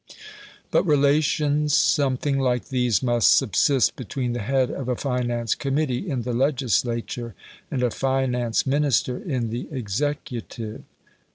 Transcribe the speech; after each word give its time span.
But 0.71 0.81
relations 0.83 1.77
something 1.77 2.39
like 2.39 2.69
these 2.69 3.03
must 3.03 3.37
subsist 3.37 3.95
between 3.95 4.33
the 4.33 4.39
head 4.41 4.71
of 4.71 4.89
a 4.89 4.95
finance 4.95 5.53
committee 5.53 6.09
in 6.09 6.23
the 6.23 6.33
legislature, 6.33 7.35
and 7.69 7.83
a 7.83 7.91
finance 7.91 8.65
Minister 8.65 9.19
in 9.21 9.51
the 9.51 9.67
executive. 9.71 10.81